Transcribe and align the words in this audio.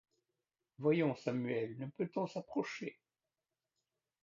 Voyons, 0.79 1.13
Samuel, 1.15 1.77
ne 1.77 1.85
peut-on 1.85 2.25
s’approcher? 2.25 2.99